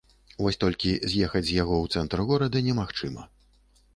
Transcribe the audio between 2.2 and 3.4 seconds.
горада немагчыма.